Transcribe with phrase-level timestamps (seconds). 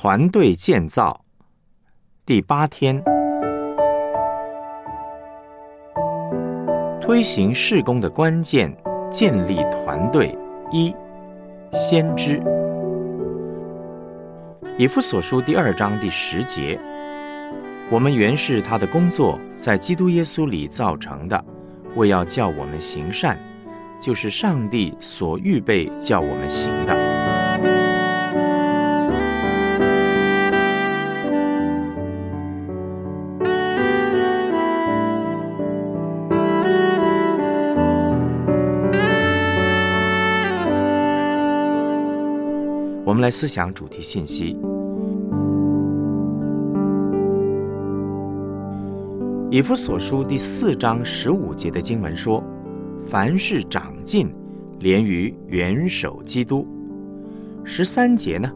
[0.00, 1.24] 团队建造
[2.24, 3.02] 第八天，
[7.00, 8.72] 推行事工的关键，
[9.10, 10.38] 建立团队
[10.70, 10.94] 一
[11.72, 12.40] 先知。
[14.78, 16.78] 以弗所书第二章第十节，
[17.90, 21.44] 我们原是他的工作，在基督耶稣里造成的，
[21.96, 23.36] 为要叫我们行善，
[24.00, 27.07] 就是上帝所预备叫我们行的。
[43.30, 44.56] 思想主题信息。
[49.50, 52.44] 以弗所书第四章十五节的经文说
[53.08, 54.30] ：“凡事长进，
[54.78, 56.66] 连于元首基督。”
[57.64, 58.52] 十三节呢，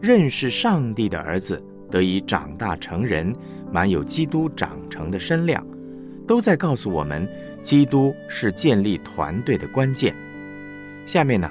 [0.00, 3.34] 认识上帝的儿子得以长大成人，
[3.72, 5.66] 满有基督长成的身量，
[6.26, 7.26] 都在告诉我们，
[7.62, 10.14] 基督是建立团队的关键。
[11.06, 11.50] 下面呢？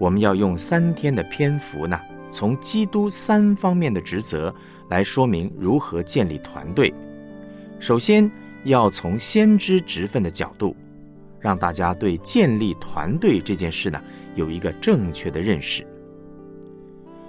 [0.00, 4.52] 我们要用三天的篇幅呢，从基督三方面的职责
[4.88, 6.90] 来说明如何建立团队。
[7.78, 8.28] 首先，
[8.64, 10.74] 要从先知职分的角度，
[11.38, 14.02] 让大家对建立团队这件事呢
[14.34, 15.86] 有一个正确的认识。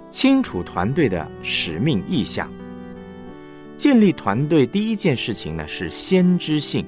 [0.08, 2.50] 清楚团队的使命意向。
[3.76, 6.86] 建立团队第一件事情呢是先知性，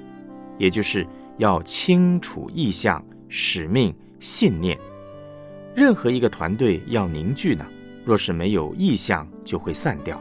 [0.56, 4.78] 也就是要清楚意向、使命、信念。
[5.75, 7.67] 任何一个团队要凝聚呢，
[8.05, 10.20] 若是没有意向，就会散掉。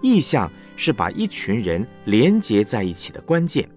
[0.00, 3.68] 意向是把一群人连结在一起的关键。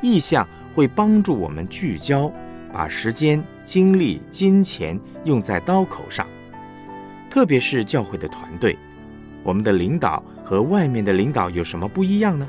[0.00, 2.32] 意向会帮助我们聚焦，
[2.72, 6.26] 把时间、精力、金钱用在刀口上。
[7.28, 8.78] 特别是教会的团队，
[9.42, 12.48] 我们的领导和外面的领导有什么不一样呢？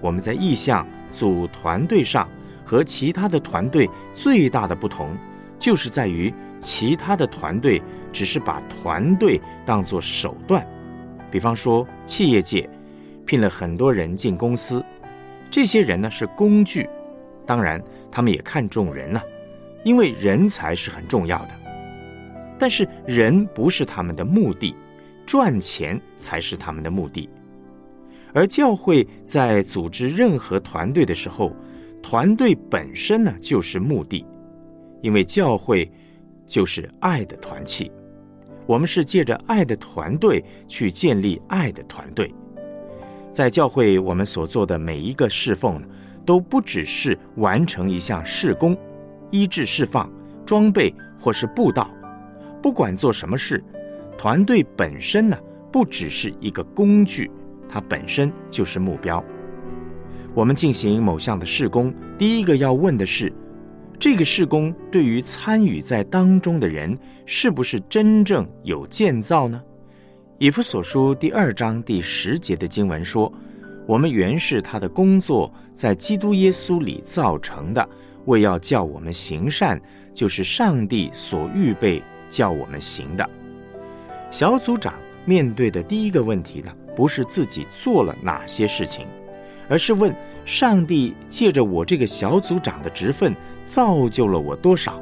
[0.00, 2.28] 我们在意向组团队上
[2.64, 5.16] 和其他的团队最大的不同。
[5.56, 7.80] 就是在于其他的团队
[8.10, 10.66] 只是把团队当作手段，
[11.30, 12.68] 比方说企业界
[13.26, 14.82] 聘了很多人进公司，
[15.50, 16.88] 这些人呢是工具，
[17.44, 17.78] 当然
[18.10, 19.20] 他们也看重人呢，
[19.84, 21.50] 因为人才是很重要的。
[22.58, 24.74] 但是人不是他们的目的，
[25.26, 27.28] 赚钱才是他们的目的。
[28.32, 31.54] 而教会在组织任何团队的时候，
[32.02, 34.24] 团队本身呢就是目的。
[35.02, 35.90] 因为教会
[36.46, 37.90] 就是爱的团契，
[38.66, 42.32] 我们是借着爱的团队去建立爱的团队。
[43.32, 45.82] 在教会，我们所做的每一个侍奉，
[46.24, 48.76] 都不只是完成一项事工、
[49.30, 50.10] 医治、释放、
[50.46, 51.90] 装备或是布道。
[52.62, 53.62] 不管做什么事，
[54.16, 55.36] 团队本身呢，
[55.72, 57.30] 不只是一个工具，
[57.68, 59.22] 它本身就是目标。
[60.32, 63.32] 我们进行某项的事工，第一个要问的是。
[63.98, 69.62] 这个事工对于参与在当中的人，是不是真正有建造呢？
[70.38, 73.32] 以弗所书第二章第十节的经文说
[73.86, 77.88] ：“我们原是他的工作，在基督耶稣里造成的，
[78.26, 79.80] 为要叫我们行善，
[80.12, 83.28] 就是上帝所预备叫我们行的。”
[84.30, 84.92] 小组长
[85.24, 89.06] 面对的第一个问题呢，不是自己做了哪些事情，
[89.68, 93.34] 而是问上帝借着我这个小组长的职分。
[93.64, 95.00] 造就了我多少？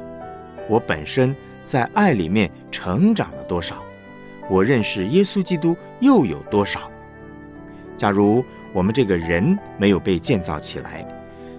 [0.69, 3.83] 我本身在爱里面成长了多少？
[4.49, 6.89] 我认识耶稣基督又有多少？
[7.97, 11.05] 假如我们这个人没有被建造起来，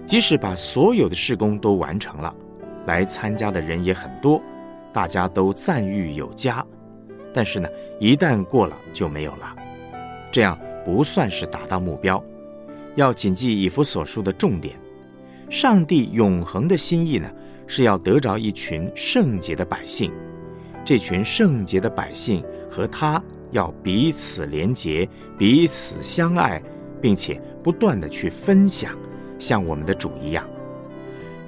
[0.03, 2.33] 即使把所有的事工都完成了，
[2.87, 4.41] 来参加的人也很多，
[4.91, 6.65] 大家都赞誉有加，
[7.35, 7.69] 但是呢，
[7.99, 9.55] 一旦过了就没有了，
[10.31, 12.19] 这样不算是达到目标。
[12.95, 14.75] 要谨记以弗所书的重点。
[15.49, 17.31] 上帝永恒的心意呢，
[17.67, 20.11] 是要得着一群圣洁的百姓。
[20.83, 26.61] 这群圣洁的百姓和他要彼此连结、彼此相爱，
[27.01, 28.95] 并且不断的去分享，
[29.37, 30.45] 像我们的主一样。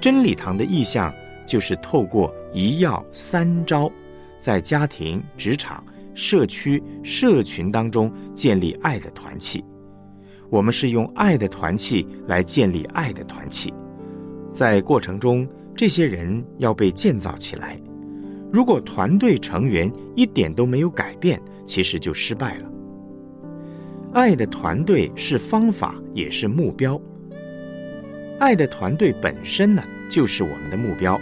[0.00, 1.12] 真理堂的意向
[1.46, 3.90] 就是透过一要三招，
[4.38, 5.84] 在家庭、职场、
[6.14, 9.64] 社区、社群当中建立爱的团契。
[10.50, 13.72] 我们是用爱的团契来建立爱的团契。
[14.50, 15.46] 在过程中，
[15.76, 17.80] 这些人要被建造起来。
[18.50, 22.70] 如果团队成员一点都没有改变，其实就失败了。
[24.14, 26.98] 爱的团队是方法，也是目标。
[28.38, 31.20] 爱的团队本身呢，就是我们的目标。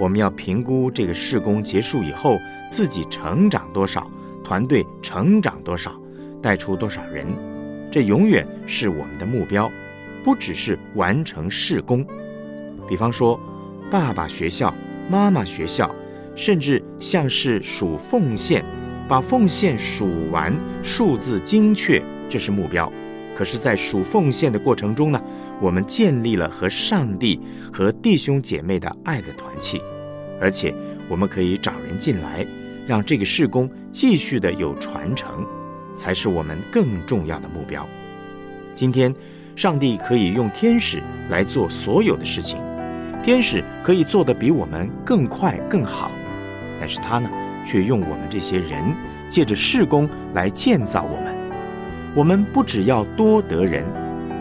[0.00, 2.38] 我们要评估这个事工结束以后，
[2.68, 4.10] 自己成长多少，
[4.42, 5.92] 团队成长多少，
[6.42, 7.26] 带出多少人，
[7.90, 9.70] 这永远是我们的目标，
[10.24, 12.04] 不只是完成事工。
[12.88, 13.38] 比方说，
[13.90, 14.74] 爸爸学校、
[15.10, 15.94] 妈妈学校，
[16.36, 18.64] 甚至像是数奉献，
[19.08, 22.92] 把奉献数完，数字精确，这是目标。
[23.36, 25.22] 可是，在数奉献的过程中呢，
[25.60, 27.40] 我们建立了和上帝、
[27.72, 29.80] 和弟兄姐妹的爱的团契，
[30.40, 30.74] 而且
[31.08, 32.44] 我们可以找人进来，
[32.86, 35.46] 让这个事工继续的有传承，
[35.98, 37.84] 才是我们更重要的目标。
[38.76, 39.12] 今天，
[39.56, 42.60] 上帝可以用天使来做所有的事情，
[43.24, 46.12] 天使可以做得比我们更快更好，
[46.78, 47.28] 但是他呢，
[47.64, 48.80] 却用我们这些人，
[49.28, 51.34] 借着事工来建造我们。
[52.14, 53.84] 我们不只要多得人，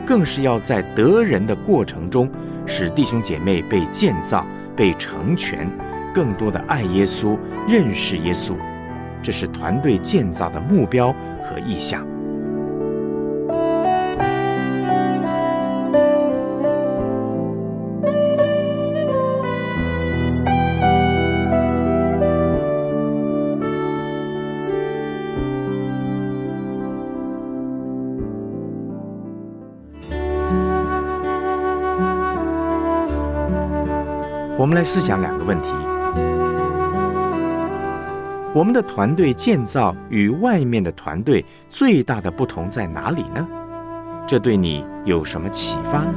[0.05, 2.29] 更是要在得人的过程中，
[2.67, 4.45] 使弟兄姐妹被建造、
[4.75, 5.67] 被成全，
[6.13, 7.35] 更多的爱耶稣、
[7.67, 8.53] 认识耶稣。
[9.21, 11.13] 这是团队建造的目标
[11.47, 12.05] 和意向。
[34.59, 35.69] 我们来思想两个问题：
[38.57, 43.47] 我们的团队建造与外面的团队最大的不同在哪里呢？
[44.27, 46.15] 这对你有什么启发呢？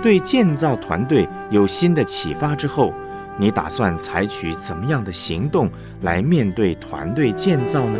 [0.00, 2.94] 对建造团队有新的启发之后。
[3.36, 5.68] 你打算采取怎么样的行动
[6.02, 7.98] 来面对团队建造呢？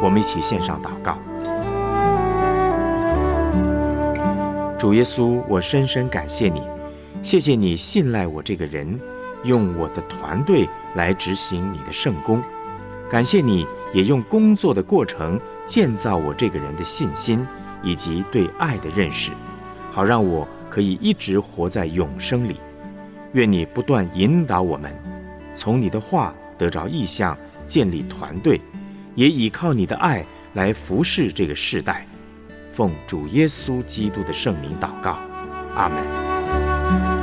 [0.00, 1.18] 我们一起献上祷告。
[4.78, 6.62] 主耶稣，我深深感谢你，
[7.22, 8.98] 谢谢你信赖我这个人。
[9.48, 12.42] 用我的团队来执行你的圣功，
[13.10, 17.44] 感谢你也用工作的过程建造我这个人的信心
[17.82, 19.32] 以及对爱的认识，
[19.90, 22.60] 好让我可以一直活在永生里。
[23.32, 24.94] 愿你不断引导我们，
[25.54, 27.36] 从你的话得着意向，
[27.66, 28.60] 建立团队，
[29.14, 32.06] 也依靠你的爱来服侍这个世代。
[32.72, 35.18] 奉主耶稣基督的圣名祷告，
[35.74, 37.17] 阿门。